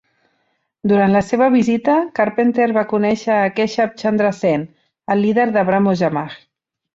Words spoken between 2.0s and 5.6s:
Carpenter va conèixer a Keshab Chandra Sen, el líder